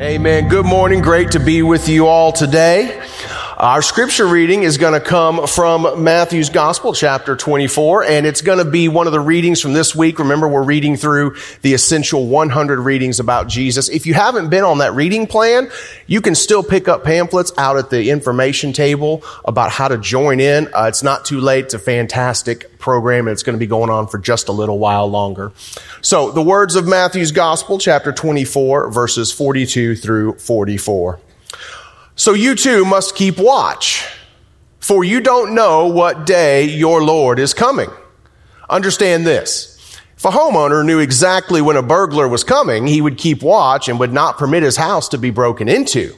[0.00, 0.48] Amen.
[0.48, 1.02] Good morning.
[1.02, 3.00] Great to be with you all today.
[3.56, 8.58] Our scripture reading is going to come from Matthew's Gospel, chapter 24, and it's going
[8.58, 10.18] to be one of the readings from this week.
[10.18, 13.88] Remember, we're reading through the essential 100 readings about Jesus.
[13.88, 15.70] If you haven't been on that reading plan,
[16.08, 20.40] you can still pick up pamphlets out at the information table about how to join
[20.40, 20.66] in.
[20.74, 21.66] Uh, it's not too late.
[21.66, 24.80] It's a fantastic program, and it's going to be going on for just a little
[24.80, 25.52] while longer.
[26.00, 31.20] So, the words of Matthew's Gospel, chapter 24, verses 42 through 44.
[32.16, 34.06] So you too must keep watch,
[34.78, 37.90] for you don't know what day your Lord is coming.
[38.68, 39.98] Understand this.
[40.16, 43.98] If a homeowner knew exactly when a burglar was coming, he would keep watch and
[43.98, 46.16] would not permit his house to be broken into.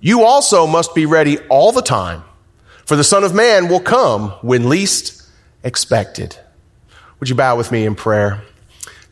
[0.00, 2.22] You also must be ready all the time,
[2.84, 5.26] for the Son of Man will come when least
[5.64, 6.36] expected.
[7.18, 8.42] Would you bow with me in prayer?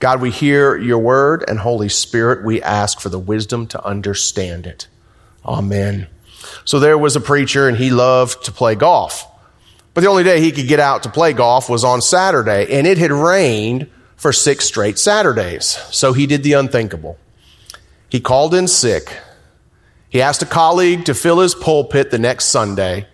[0.01, 4.67] God, we hear your word, and Holy Spirit, we ask for the wisdom to understand
[4.67, 4.87] it.
[5.49, 6.07] Amen.
[6.67, 9.27] So there was a preacher and he loved to play golf.
[9.95, 12.87] But the only day he could get out to play golf was on Saturday and
[12.87, 15.65] it had rained for six straight Saturdays.
[15.91, 17.19] So he did the unthinkable.
[18.11, 19.17] He called in sick.
[20.11, 23.07] He asked a colleague to fill his pulpit the next Sunday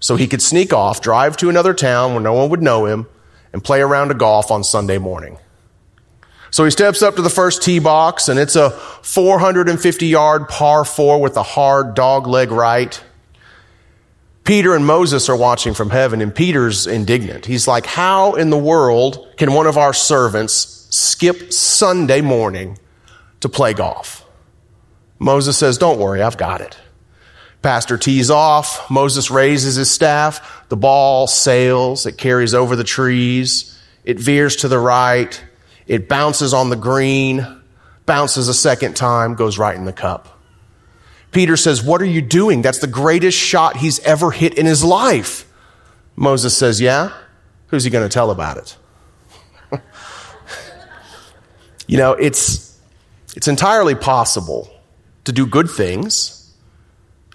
[0.00, 3.06] so he could sneak off, drive to another town where no one would know him,
[3.52, 5.38] and play a round of golf on Sunday morning.
[6.56, 10.86] So he steps up to the first tee box and it's a 450 yard par
[10.86, 12.98] four with a hard dog leg right.
[14.42, 17.44] Peter and Moses are watching from heaven and Peter's indignant.
[17.44, 22.78] He's like, how in the world can one of our servants skip Sunday morning
[23.40, 24.24] to play golf?
[25.18, 26.74] Moses says, don't worry, I've got it.
[27.60, 28.90] Pastor tees off.
[28.90, 30.64] Moses raises his staff.
[30.70, 32.06] The ball sails.
[32.06, 33.78] It carries over the trees.
[34.04, 35.38] It veers to the right.
[35.86, 37.46] It bounces on the green,
[38.06, 40.40] bounces a second time, goes right in the cup.
[41.30, 42.62] Peter says, What are you doing?
[42.62, 45.44] That's the greatest shot he's ever hit in his life.
[46.16, 47.12] Moses says, Yeah?
[47.68, 48.76] Who's he going to tell about it?
[51.86, 52.78] you know, it's,
[53.34, 54.70] it's entirely possible
[55.24, 56.54] to do good things.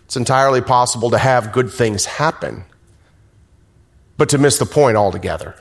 [0.05, 2.65] It's entirely possible to have good things happen,
[4.17, 5.55] but to miss the point altogether.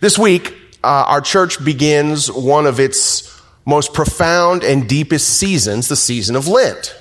[0.00, 5.96] This week, uh, our church begins one of its most profound and deepest seasons, the
[5.96, 6.96] season of Lent.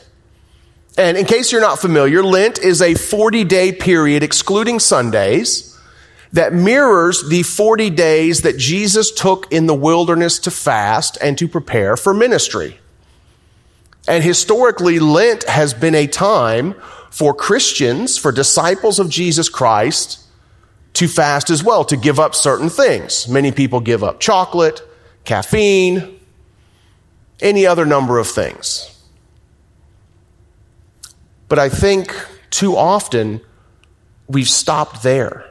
[0.97, 5.78] And in case you're not familiar, Lent is a 40 day period, excluding Sundays,
[6.34, 11.47] that mirrors the 40 days that Jesus took in the wilderness to fast and to
[11.47, 12.79] prepare for ministry.
[14.07, 16.75] And historically, Lent has been a time
[17.09, 20.19] for Christians, for disciples of Jesus Christ,
[20.94, 23.27] to fast as well, to give up certain things.
[23.27, 24.81] Many people give up chocolate,
[25.23, 26.19] caffeine,
[27.39, 28.95] any other number of things.
[31.47, 32.13] But I think
[32.49, 33.41] too often
[34.28, 35.45] we've stopped there.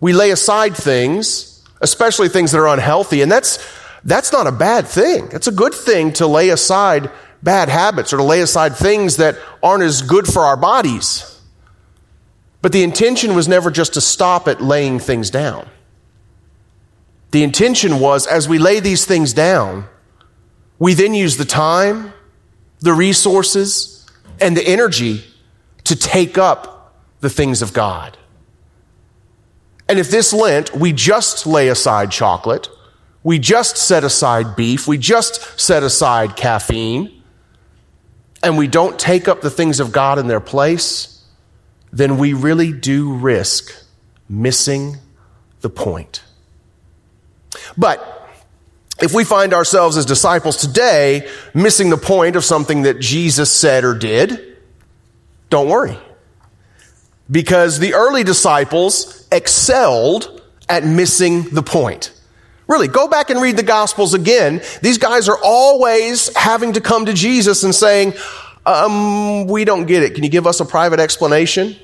[0.00, 3.58] We lay aside things, especially things that are unhealthy, and that's,
[4.04, 5.28] that's not a bad thing.
[5.32, 7.10] It's a good thing to lay aside
[7.42, 11.39] bad habits or to lay aside things that aren't as good for our bodies.
[12.62, 15.68] But the intention was never just to stop at laying things down.
[17.30, 19.86] The intention was as we lay these things down,
[20.78, 22.12] we then use the time,
[22.80, 24.06] the resources,
[24.40, 25.24] and the energy
[25.84, 28.16] to take up the things of God.
[29.88, 32.68] And if this Lent we just lay aside chocolate,
[33.22, 37.22] we just set aside beef, we just set aside caffeine,
[38.42, 41.09] and we don't take up the things of God in their place,
[41.92, 43.72] then we really do risk
[44.28, 44.96] missing
[45.60, 46.22] the point.
[47.76, 48.06] But
[49.02, 53.84] if we find ourselves as disciples today missing the point of something that Jesus said
[53.84, 54.56] or did,
[55.48, 55.98] don't worry.
[57.30, 62.12] Because the early disciples excelled at missing the point.
[62.66, 64.62] Really, go back and read the Gospels again.
[64.80, 68.14] These guys are always having to come to Jesus and saying,
[68.66, 70.14] um, we don't get it.
[70.14, 71.76] Can you give us a private explanation?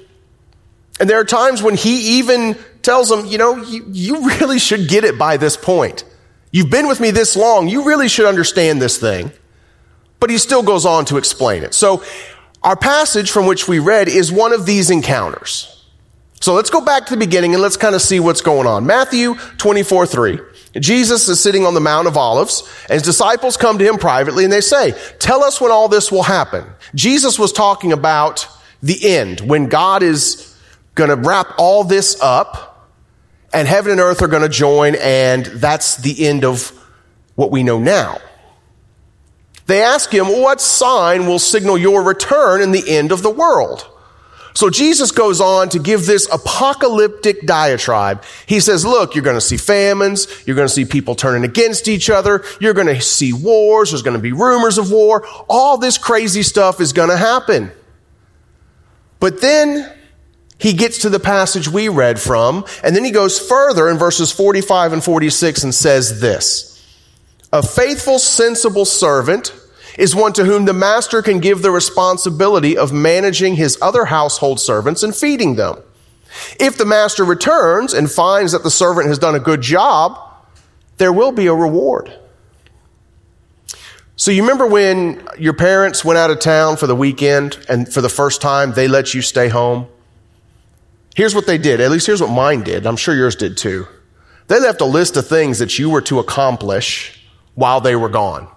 [0.98, 4.88] And there are times when he even tells them, you know, you, you really should
[4.88, 6.04] get it by this point.
[6.52, 7.68] You've been with me this long.
[7.68, 9.30] You really should understand this thing.
[10.20, 11.74] But he still goes on to explain it.
[11.74, 12.02] So
[12.62, 15.84] our passage from which we read is one of these encounters.
[16.40, 18.86] So let's go back to the beginning and let's kind of see what's going on.
[18.86, 20.38] Matthew 24, 3.
[20.80, 24.44] Jesus is sitting on the Mount of Olives, and his disciples come to him privately
[24.44, 26.64] and they say, Tell us when all this will happen.
[26.94, 28.48] Jesus was talking about
[28.82, 30.54] the end, when God is
[30.94, 32.90] going to wrap all this up,
[33.52, 36.72] and heaven and earth are going to join, and that's the end of
[37.36, 38.18] what we know now.
[39.66, 43.88] They ask him, What sign will signal your return in the end of the world?
[44.56, 48.24] So Jesus goes on to give this apocalyptic diatribe.
[48.46, 50.28] He says, look, you're going to see famines.
[50.46, 52.42] You're going to see people turning against each other.
[52.58, 53.90] You're going to see wars.
[53.90, 55.26] There's going to be rumors of war.
[55.46, 57.70] All this crazy stuff is going to happen.
[59.20, 59.92] But then
[60.58, 64.32] he gets to the passage we read from, and then he goes further in verses
[64.32, 66.82] 45 and 46 and says this,
[67.52, 69.52] a faithful, sensible servant
[69.98, 74.60] is one to whom the master can give the responsibility of managing his other household
[74.60, 75.82] servants and feeding them.
[76.60, 80.18] If the master returns and finds that the servant has done a good job,
[80.98, 82.12] there will be a reward.
[84.16, 88.00] So you remember when your parents went out of town for the weekend and for
[88.00, 89.88] the first time they let you stay home?
[91.14, 91.80] Here's what they did.
[91.80, 92.86] At least here's what mine did.
[92.86, 93.86] I'm sure yours did too.
[94.48, 97.22] They left a list of things that you were to accomplish
[97.54, 98.48] while they were gone.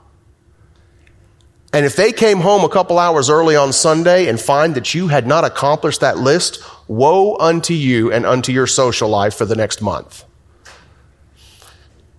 [1.71, 5.07] And if they came home a couple hours early on Sunday and find that you
[5.07, 9.56] had not accomplished that list, woe unto you and unto your social life for the
[9.56, 10.25] next month.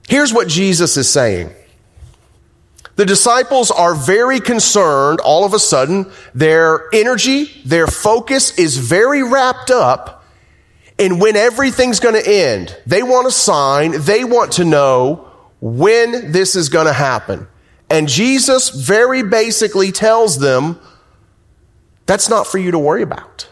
[0.09, 1.53] Here's what Jesus is saying.
[2.97, 6.11] The disciples are very concerned all of a sudden.
[6.35, 10.25] Their energy, their focus is very wrapped up
[10.99, 12.77] in when everything's going to end.
[12.87, 13.93] They want a sign.
[14.03, 15.29] They want to know
[15.61, 17.49] when this is going to happen.
[17.91, 20.79] And Jesus very basically tells them
[22.07, 23.49] that's not for you to worry about.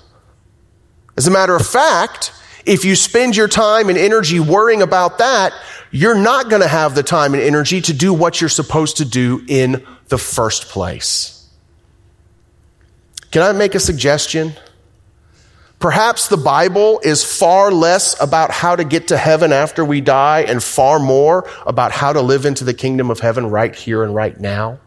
[1.16, 2.32] As a matter of fact,
[2.64, 5.52] if you spend your time and energy worrying about that,
[5.90, 9.04] you're not going to have the time and energy to do what you're supposed to
[9.04, 11.48] do in the first place.
[13.30, 14.52] Can I make a suggestion?
[15.78, 20.40] Perhaps the Bible is far less about how to get to heaven after we die
[20.40, 24.14] and far more about how to live into the kingdom of heaven right here and
[24.14, 24.80] right now.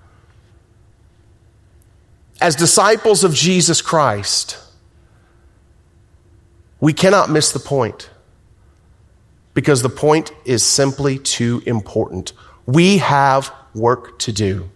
[2.41, 4.57] As disciples of Jesus Christ,
[6.81, 8.09] we cannot miss the point
[9.53, 12.33] because the point is simply too important.
[12.65, 14.69] We have work to do.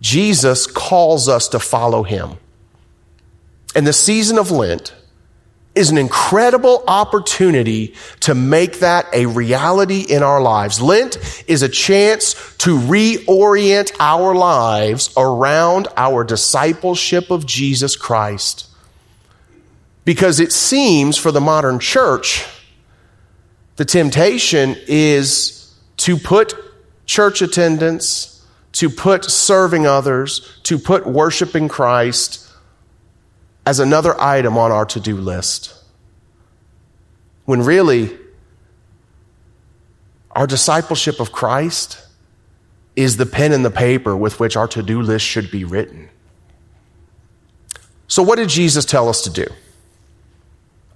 [0.00, 2.38] Jesus calls us to follow him.
[3.74, 4.94] And the season of Lent
[5.78, 10.80] is an incredible opportunity to make that a reality in our lives.
[10.80, 18.66] Lent is a chance to reorient our lives around our discipleship of Jesus Christ.
[20.04, 22.44] Because it seems for the modern church,
[23.76, 26.54] the temptation is to put
[27.06, 32.47] church attendance, to put serving others, to put worshiping Christ
[33.68, 35.74] as another item on our to do list.
[37.44, 38.16] When really,
[40.30, 42.02] our discipleship of Christ
[42.96, 46.08] is the pen and the paper with which our to do list should be written.
[48.06, 49.44] So, what did Jesus tell us to do?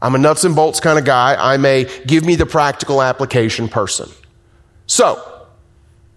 [0.00, 1.36] I'm a nuts and bolts kind of guy.
[1.38, 4.08] I'm a give me the practical application person.
[4.86, 5.46] So,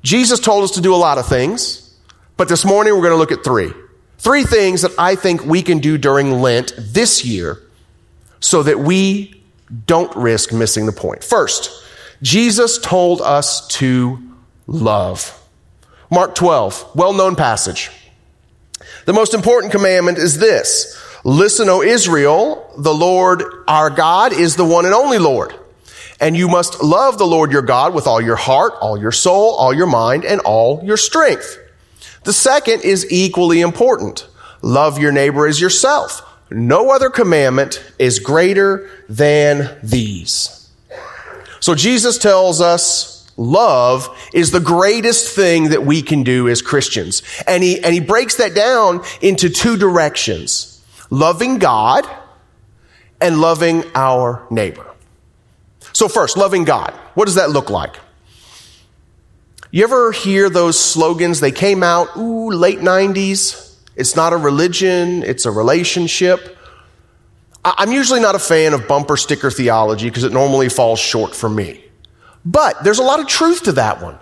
[0.04, 1.94] Jesus told us to do a lot of things,
[2.38, 3.74] but this morning we're going to look at three.
[4.18, 7.62] Three things that I think we can do during Lent this year
[8.40, 9.44] so that we
[9.86, 11.24] don't risk missing the point.
[11.24, 11.84] First,
[12.22, 14.20] Jesus told us to
[14.68, 15.42] love.
[16.12, 17.92] Mark 12, well known passage.
[19.06, 24.66] The most important commandment is this Listen, O Israel, the Lord our God is the
[24.66, 25.56] one and only Lord.
[26.20, 29.56] And you must love the Lord your God with all your heart, all your soul,
[29.56, 31.58] all your mind, and all your strength.
[32.26, 34.28] The second is equally important.
[34.62, 36.22] Love your neighbor as yourself.
[36.50, 40.70] No other commandment is greater than these.
[41.60, 47.22] So Jesus tells us love is the greatest thing that we can do as Christians.
[47.48, 50.84] And he, and he breaks that down into two directions.
[51.10, 52.08] Loving God
[53.22, 54.86] and loving our neighbor.
[55.94, 56.92] So first, loving God.
[57.14, 57.98] What does that look like?
[59.76, 61.42] You ever hear those slogans?
[61.42, 63.76] They came out, ooh, late 90s.
[63.98, 66.58] It's not a religion, it's a relationship.
[67.66, 71.50] I'm usually not a fan of bumper sticker theology because it normally falls short for
[71.50, 71.84] me.
[72.46, 74.18] But there's a lot of truth to that one.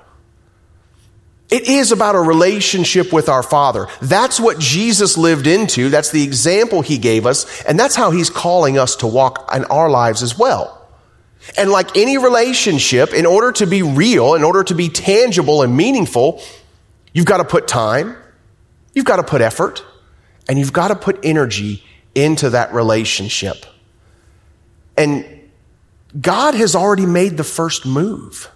[1.52, 3.90] It is about a relationship with our Father.
[4.02, 5.90] That's what Jesus lived into.
[5.90, 7.62] That's the example he gave us.
[7.66, 10.83] And that's how he's calling us to walk in our lives as well.
[11.58, 15.76] And like any relationship, in order to be real, in order to be tangible and
[15.76, 16.42] meaningful,
[17.12, 18.16] you've got to put time,
[18.94, 19.84] you've got to put effort,
[20.48, 21.84] and you've got to put energy
[22.16, 23.66] into that relationship.
[24.98, 25.26] And
[26.20, 28.50] God has already made the first move.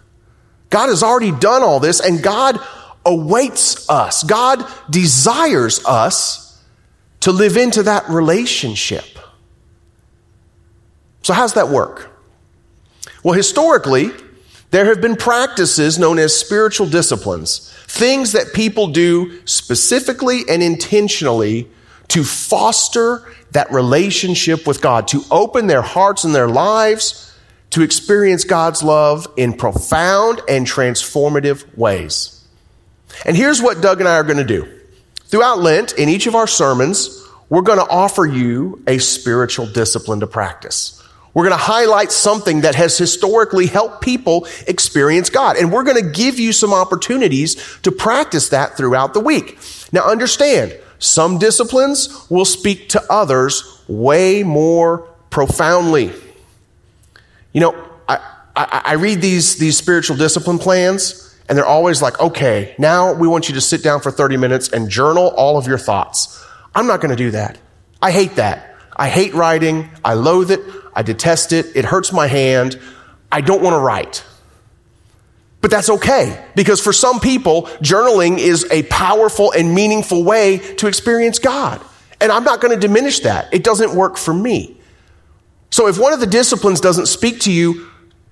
[0.70, 2.60] God has already done all this, and God
[3.06, 4.24] awaits us.
[4.24, 6.63] God desires us
[7.22, 9.06] to live into that relationship.
[11.24, 12.17] So, how's that work?
[13.24, 14.12] Well, historically,
[14.72, 21.70] there have been practices known as spiritual disciplines, things that people do specifically and intentionally
[22.10, 27.28] to foster that relationship with God, to open their hearts and their lives
[27.72, 32.46] to experience God's love in profound and transformative ways.
[33.26, 34.68] And here's what Doug and I are going to do.
[35.26, 40.22] Throughout Lent, in each of our sermons, we're going to offer you a spiritual discipline
[40.22, 40.97] to practice.
[41.34, 45.57] We're going to highlight something that has historically helped people experience God.
[45.57, 49.60] And we're going to give you some opportunities to practice that throughout the week.
[49.91, 56.12] Now understand, some disciplines will speak to others way more profoundly.
[57.53, 58.17] You know, I,
[58.55, 63.27] I, I, read these, these spiritual discipline plans, and they're always like, okay, now we
[63.27, 66.43] want you to sit down for 30 minutes and journal all of your thoughts.
[66.74, 67.60] I'm not going to do that.
[68.01, 68.67] I hate that.
[68.98, 69.89] I hate writing.
[70.04, 70.62] I loathe it.
[70.94, 71.75] I detest it.
[71.75, 72.80] It hurts my hand.
[73.32, 74.25] I don't want to write.
[75.62, 80.88] But that's okay because for some people, journaling is a powerful and meaningful way to
[80.88, 81.82] experience God.
[82.20, 83.54] And I'm not going to diminish that.
[83.54, 84.77] It doesn't work for me.
[85.70, 87.88] So if one of the disciplines doesn't speak to you,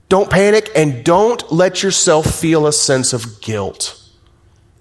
[0.09, 4.01] don't panic and don't let yourself feel a sense of guilt.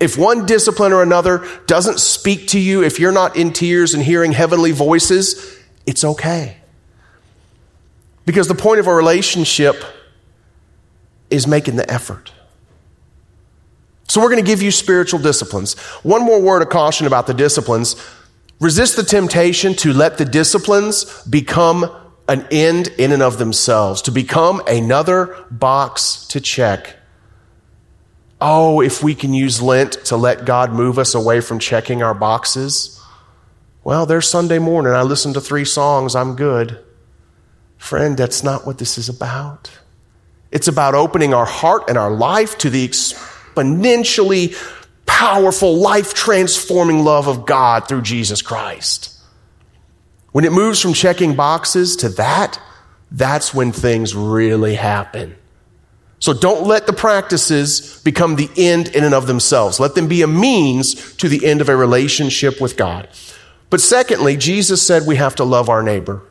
[0.00, 4.02] If one discipline or another doesn't speak to you, if you're not in tears and
[4.02, 6.56] hearing heavenly voices, it's okay.
[8.26, 9.84] Because the point of a relationship
[11.30, 12.32] is making the effort.
[14.08, 15.78] So we're going to give you spiritual disciplines.
[16.02, 17.96] One more word of caution about the disciplines.
[18.60, 21.90] Resist the temptation to let the disciplines become
[22.28, 26.96] an end in and of themselves, to become another box to check.
[28.40, 32.14] Oh, if we can use Lent to let God move us away from checking our
[32.14, 32.93] boxes.
[33.84, 34.94] Well, there's Sunday morning.
[34.94, 36.16] I listen to three songs.
[36.16, 36.82] I'm good.
[37.76, 39.70] Friend, that's not what this is about.
[40.50, 44.56] It's about opening our heart and our life to the exponentially
[45.04, 49.10] powerful, life transforming love of God through Jesus Christ.
[50.32, 52.58] When it moves from checking boxes to that,
[53.10, 55.36] that's when things really happen.
[56.20, 59.78] So don't let the practices become the end in and of themselves.
[59.78, 63.08] Let them be a means to the end of a relationship with God.
[63.74, 66.22] But secondly, Jesus said we have to love our neighbor.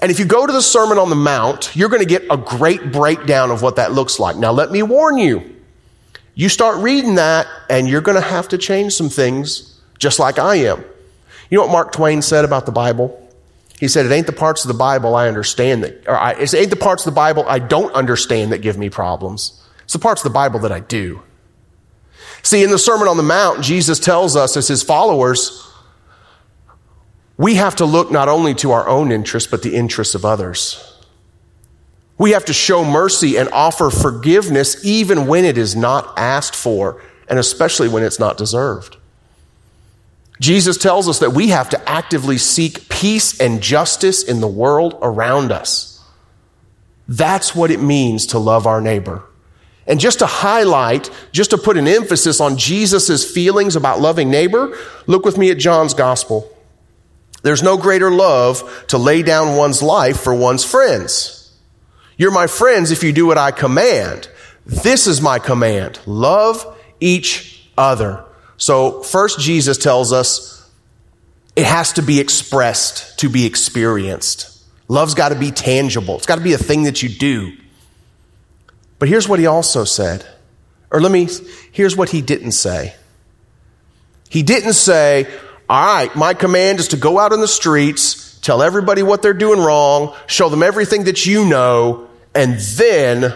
[0.00, 2.36] And if you go to the Sermon on the Mount, you're going to get a
[2.36, 4.36] great breakdown of what that looks like.
[4.36, 5.56] Now, let me warn you.
[6.36, 10.38] You start reading that, and you're going to have to change some things, just like
[10.38, 10.84] I am.
[11.50, 13.20] You know what Mark Twain said about the Bible?
[13.80, 16.54] He said, It ain't the parts of the Bible I understand that, or I, it
[16.54, 19.60] ain't the parts of the Bible I don't understand that give me problems.
[19.82, 21.20] It's the parts of the Bible that I do.
[22.44, 25.66] See, in the Sermon on the Mount, Jesus tells us as his followers,
[27.40, 30.94] we have to look not only to our own interests, but the interests of others.
[32.18, 37.00] We have to show mercy and offer forgiveness even when it is not asked for,
[37.30, 38.98] and especially when it's not deserved.
[40.38, 44.98] Jesus tells us that we have to actively seek peace and justice in the world
[45.00, 46.04] around us.
[47.08, 49.22] That's what it means to love our neighbor.
[49.86, 54.76] And just to highlight, just to put an emphasis on Jesus' feelings about loving neighbor,
[55.06, 56.54] look with me at John's gospel.
[57.42, 61.52] There's no greater love to lay down one's life for one's friends.
[62.16, 64.28] You're my friends if you do what I command.
[64.66, 65.98] This is my command.
[66.06, 68.24] Love each other.
[68.56, 70.70] So first Jesus tells us
[71.56, 74.62] it has to be expressed to be experienced.
[74.88, 76.16] Love's got to be tangible.
[76.16, 77.56] It's got to be a thing that you do.
[78.98, 80.26] But here's what he also said.
[80.90, 81.28] Or let me,
[81.72, 82.94] here's what he didn't say.
[84.28, 85.26] He didn't say,
[85.70, 89.32] all right, my command is to go out in the streets, tell everybody what they're
[89.32, 93.32] doing wrong, show them everything that you know, and then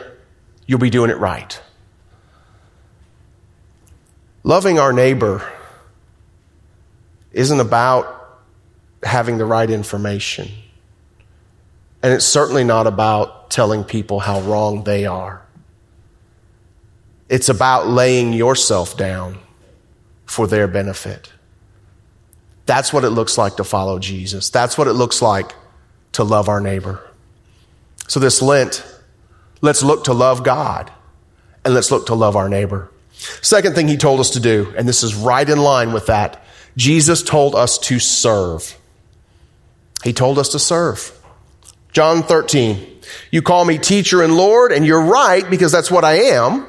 [0.66, 1.60] you'll be doing it right.
[4.42, 5.48] Loving our neighbor
[7.30, 8.42] isn't about
[9.04, 10.48] having the right information.
[12.02, 15.40] And it's certainly not about telling people how wrong they are.
[17.28, 19.38] It's about laying yourself down
[20.26, 21.30] for their benefit.
[22.66, 24.50] That's what it looks like to follow Jesus.
[24.50, 25.54] That's what it looks like
[26.12, 27.00] to love our neighbor.
[28.08, 28.84] So this Lent,
[29.60, 30.90] let's look to love God
[31.64, 32.90] and let's look to love our neighbor.
[33.42, 36.44] Second thing he told us to do, and this is right in line with that,
[36.76, 38.78] Jesus told us to serve.
[40.02, 41.12] He told us to serve.
[41.92, 46.14] John 13, you call me teacher and Lord, and you're right because that's what I
[46.32, 46.66] am.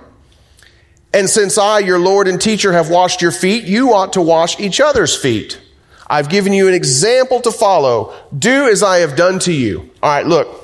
[1.13, 4.59] And since I, your Lord and teacher, have washed your feet, you ought to wash
[4.59, 5.59] each other's feet.
[6.07, 8.13] I've given you an example to follow.
[8.37, 9.89] Do as I have done to you.
[10.03, 10.61] All right, look.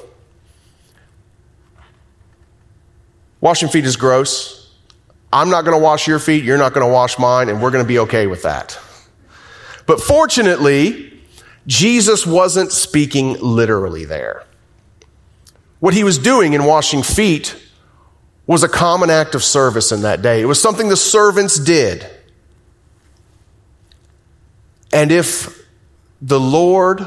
[3.40, 4.72] Washing feet is gross.
[5.34, 6.44] I'm not going to wash your feet.
[6.44, 8.80] You're not going to wash mine, and we're going to be okay with that.
[9.88, 11.20] But fortunately,
[11.66, 14.44] Jesus wasn't speaking literally there.
[15.80, 17.58] What he was doing in washing feet
[18.46, 20.42] was a common act of service in that day.
[20.42, 22.06] It was something the servants did.
[24.94, 25.66] And if
[26.22, 27.06] the Lord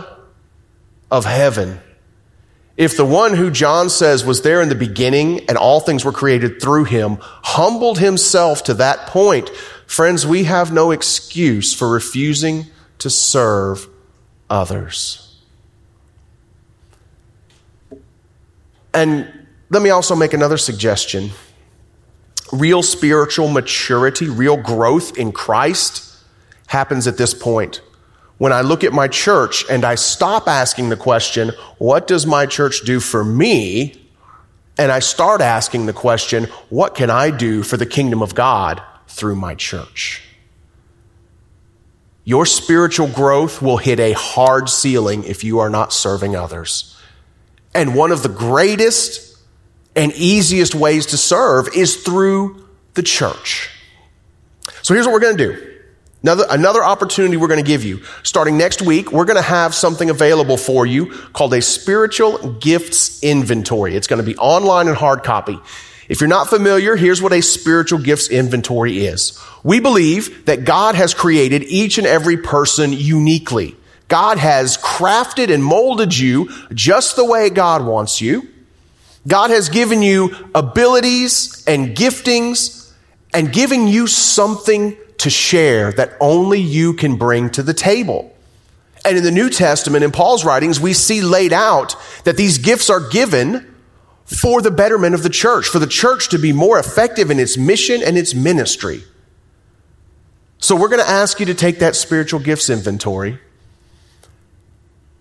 [1.10, 1.80] of heaven,
[2.76, 6.12] if the one who John says was there in the beginning and all things were
[6.12, 9.50] created through him, humbled himself to that point,
[9.86, 12.66] friends, we have no excuse for refusing
[12.98, 13.86] to serve
[14.48, 15.20] others.
[18.92, 21.30] And let me also make another suggestion.
[22.52, 26.13] Real spiritual maturity, real growth in Christ
[26.75, 27.81] happens at this point.
[28.38, 32.47] When I look at my church and I stop asking the question, what does my
[32.47, 33.95] church do for me?
[34.76, 38.83] And I start asking the question, what can I do for the kingdom of God
[39.07, 40.21] through my church?
[42.25, 47.00] Your spiritual growth will hit a hard ceiling if you are not serving others.
[47.73, 49.38] And one of the greatest
[49.95, 53.71] and easiest ways to serve is through the church.
[54.83, 55.74] So here's what we're going to do.
[56.25, 58.02] Another, another opportunity we're going to give you.
[58.23, 63.23] Starting next week, we're going to have something available for you called a spiritual gifts
[63.23, 63.95] inventory.
[63.95, 65.59] It's going to be online and hard copy.
[66.09, 69.38] If you're not familiar, here's what a spiritual gifts inventory is.
[69.62, 73.76] We believe that God has created each and every person uniquely.
[74.09, 78.49] God has crafted and molded you just the way God wants you.
[79.28, 82.90] God has given you abilities and giftings
[83.35, 88.35] and giving you something to share that only you can bring to the table.
[89.04, 92.88] And in the New Testament, in Paul's writings, we see laid out that these gifts
[92.88, 93.75] are given
[94.25, 97.58] for the betterment of the church, for the church to be more effective in its
[97.58, 99.02] mission and its ministry.
[100.58, 103.38] So we're going to ask you to take that spiritual gifts inventory.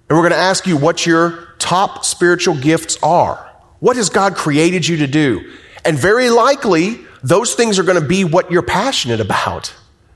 [0.10, 3.52] And we're going to ask you what your top spiritual gifts are.
[3.80, 5.52] What has God created you to do?
[5.84, 9.74] And very likely, those things are going to be what you're passionate about.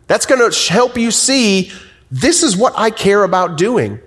[0.08, 1.72] That's going to help you see
[2.10, 4.00] this is what I care about doing.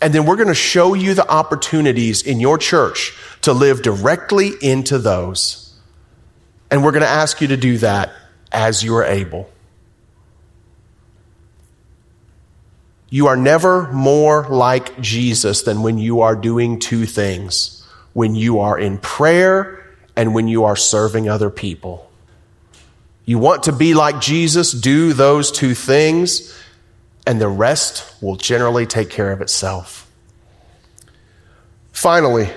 [0.00, 4.50] And then we're going to show you the opportunities in your church to live directly
[4.60, 5.74] into those.
[6.70, 8.12] And we're going to ask you to do that
[8.50, 9.48] as you are able.
[13.10, 18.60] You are never more like Jesus than when you are doing two things when you
[18.60, 19.84] are in prayer
[20.16, 22.10] and when you are serving other people.
[23.24, 26.56] You want to be like Jesus, do those two things,
[27.26, 30.10] and the rest will generally take care of itself.
[31.92, 32.50] Finally,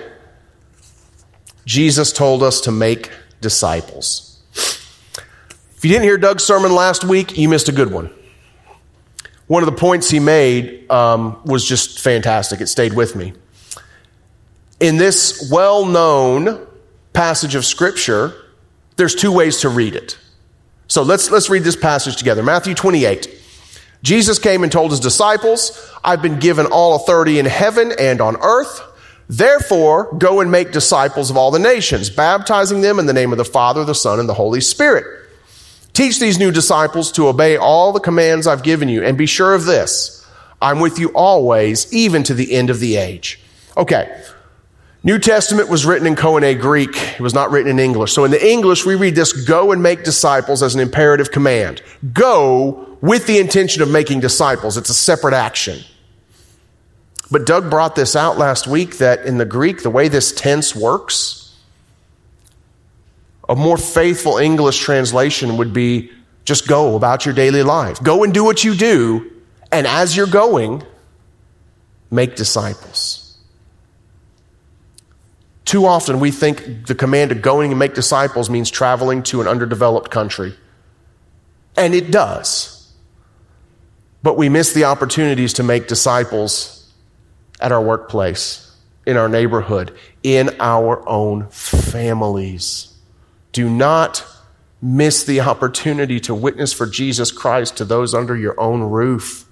[1.64, 4.40] Jesus told us to make disciples.
[4.54, 8.10] If you didn't hear Doug's sermon last week, you missed a good one.
[9.46, 12.60] One of the points he made um, was just fantastic.
[12.60, 13.34] It stayed with me.
[14.80, 16.66] In this well known
[17.12, 18.34] passage of Scripture,
[18.96, 20.18] there's two ways to read it.
[20.88, 22.42] So let's, let's read this passage together.
[22.42, 23.32] Matthew 28.
[24.02, 28.36] Jesus came and told his disciples, I've been given all authority in heaven and on
[28.36, 28.82] earth.
[29.28, 33.38] Therefore, go and make disciples of all the nations, baptizing them in the name of
[33.38, 35.04] the Father, the Son, and the Holy Spirit.
[35.92, 39.54] Teach these new disciples to obey all the commands I've given you, and be sure
[39.54, 40.24] of this
[40.62, 43.40] I'm with you always, even to the end of the age.
[43.76, 44.22] Okay.
[45.06, 46.96] New Testament was written in Koine Greek.
[46.96, 48.12] It was not written in English.
[48.12, 51.80] So in the English, we read this go and make disciples as an imperative command.
[52.12, 54.76] Go with the intention of making disciples.
[54.76, 55.78] It's a separate action.
[57.30, 60.74] But Doug brought this out last week that in the Greek, the way this tense
[60.74, 61.56] works,
[63.48, 66.10] a more faithful English translation would be
[66.44, 68.02] just go about your daily life.
[68.02, 69.30] Go and do what you do,
[69.70, 70.82] and as you're going,
[72.10, 73.15] make disciples.
[75.66, 79.48] Too often we think the command of going and make disciples means traveling to an
[79.48, 80.54] underdeveloped country.
[81.76, 82.90] And it does.
[84.22, 86.92] But we miss the opportunities to make disciples
[87.60, 88.76] at our workplace,
[89.06, 92.94] in our neighborhood, in our own families.
[93.50, 94.24] Do not
[94.80, 99.48] miss the opportunity to witness for Jesus Christ to those under your own roof.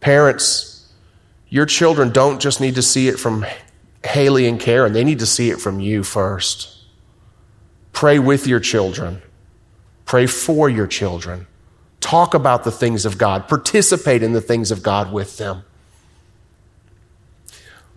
[0.00, 0.92] Parents,
[1.48, 3.46] your children don't just need to see it from
[4.04, 6.76] Haley and Karen, they need to see it from you first.
[7.92, 9.22] Pray with your children.
[10.04, 11.46] Pray for your children.
[12.00, 13.48] Talk about the things of God.
[13.48, 15.62] Participate in the things of God with them.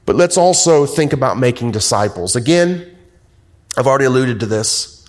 [0.05, 2.35] But let's also think about making disciples.
[2.35, 2.95] Again,
[3.75, 5.07] I've already alluded to this.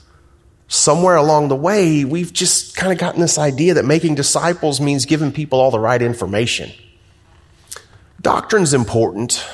[0.68, 5.04] Somewhere along the way, we've just kind of gotten this idea that making disciples means
[5.04, 6.72] giving people all the right information.
[8.20, 9.46] Doctrine's important,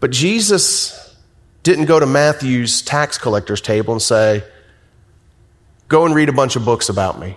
[0.00, 1.14] but Jesus
[1.62, 4.42] didn't go to Matthew's tax collector's table and say,
[5.88, 7.36] Go and read a bunch of books about me.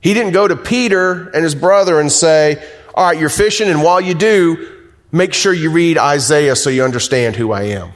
[0.00, 2.62] He didn't go to Peter and his brother and say,
[2.94, 6.84] All right, you're fishing, and while you do, make sure you read Isaiah so you
[6.84, 7.92] understand who I am.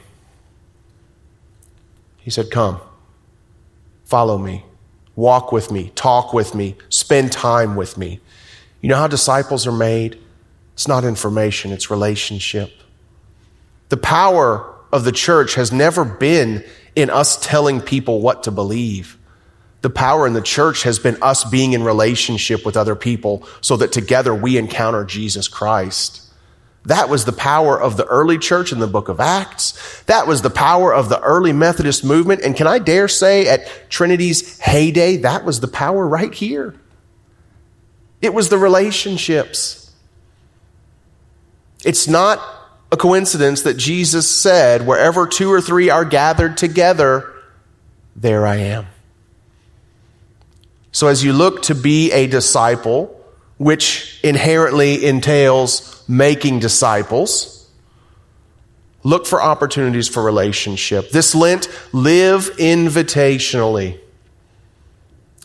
[2.17, 2.79] He said, Come,
[4.05, 4.63] follow me,
[5.15, 8.19] walk with me, talk with me, spend time with me.
[8.79, 10.19] You know how disciples are made?
[10.73, 12.80] It's not information, it's relationship.
[13.91, 16.63] The power of the church has never been
[16.95, 19.17] in us telling people what to believe.
[19.81, 23.75] The power in the church has been us being in relationship with other people so
[23.75, 26.21] that together we encounter Jesus Christ.
[26.85, 30.01] That was the power of the early church in the book of Acts.
[30.03, 32.43] That was the power of the early Methodist movement.
[32.43, 36.75] And can I dare say at Trinity's heyday, that was the power right here.
[38.21, 39.93] It was the relationships.
[41.83, 42.60] It's not
[42.91, 47.31] a coincidence that Jesus said, wherever two or three are gathered together,
[48.15, 48.87] there I am.
[50.91, 53.17] So as you look to be a disciple,
[53.57, 57.69] which inherently entails making disciples,
[59.03, 61.11] look for opportunities for relationship.
[61.11, 63.99] This Lent, live invitationally.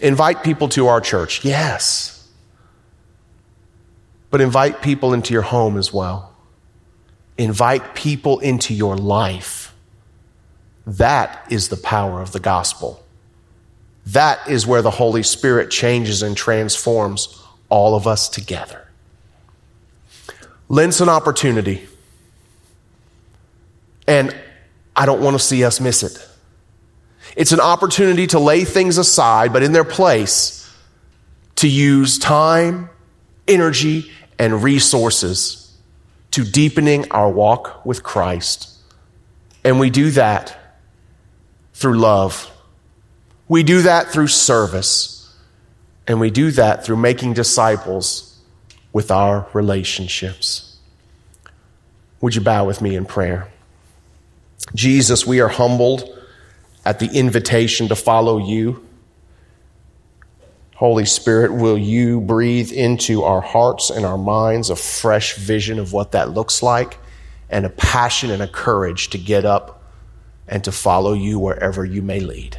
[0.00, 2.28] Invite people to our church, yes.
[4.30, 6.35] But invite people into your home as well.
[7.38, 9.74] Invite people into your life.
[10.86, 13.04] That is the power of the gospel.
[14.06, 18.86] That is where the Holy Spirit changes and transforms all of us together.
[20.68, 21.86] Lent's an opportunity.
[24.06, 24.34] And
[24.94, 26.26] I don't want to see us miss it.
[27.36, 30.72] It's an opportunity to lay things aside, but in their place,
[31.56, 32.88] to use time,
[33.46, 35.65] energy, and resources
[36.36, 38.68] to deepening our walk with Christ.
[39.64, 40.54] And we do that
[41.72, 42.50] through love.
[43.48, 45.34] We do that through service.
[46.06, 48.38] And we do that through making disciples
[48.92, 50.76] with our relationships.
[52.20, 53.50] Would you bow with me in prayer?
[54.74, 56.04] Jesus, we are humbled
[56.84, 58.86] at the invitation to follow you.
[60.76, 65.92] Holy Spirit, will you breathe into our hearts and our minds a fresh vision of
[65.92, 66.98] what that looks like
[67.48, 69.82] and a passion and a courage to get up
[70.48, 72.58] and to follow you wherever you may lead.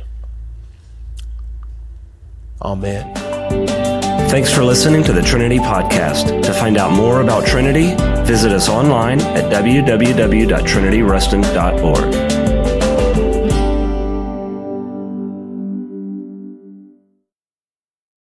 [2.61, 3.13] Amen.
[4.29, 6.43] Thanks for listening to the Trinity Podcast.
[6.43, 12.46] To find out more about Trinity, visit us online at www.trinityruston.org.